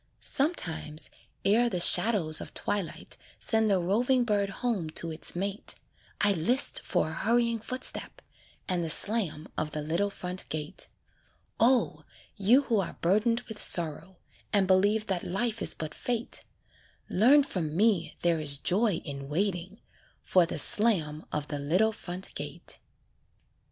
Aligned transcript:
Sometimes, 0.19 1.11
ere 1.45 1.69
the 1.69 1.79
shadows 1.79 2.41
of 2.41 2.55
twilight 2.55 3.17
Send 3.37 3.69
the 3.69 3.77
roving 3.77 4.23
bird 4.23 4.49
home 4.49 4.89
to 4.89 5.11
its 5.11 5.35
mate, 5.35 5.75
I 6.19 6.31
list 6.33 6.81
for 6.81 7.11
a 7.11 7.13
hurrying 7.13 7.59
footstep, 7.59 8.19
And 8.67 8.83
the 8.83 8.89
slam 8.89 9.47
of 9.59 9.73
the 9.73 9.81
little 9.83 10.09
front 10.09 10.49
gate. 10.49 10.87
O! 11.59 12.03
you 12.35 12.63
who 12.63 12.79
are 12.79 12.97
burdened 13.01 13.41
with 13.41 13.61
sorrow, 13.61 14.17
And 14.51 14.65
believe 14.65 15.05
that 15.05 15.23
life 15.23 15.61
is 15.61 15.75
but 15.75 15.93
fate, 15.93 16.43
Learn 17.07 17.43
from 17.43 17.77
me 17.77 18.15
there 18.21 18.39
is 18.39 18.57
joy 18.57 19.01
in 19.05 19.29
waiting 19.29 19.81
For 20.23 20.47
the 20.47 20.57
slam 20.57 21.27
of 21.31 21.47
the 21.49 21.59
little 21.59 21.91
front 21.91 22.33
gate. 22.33 22.79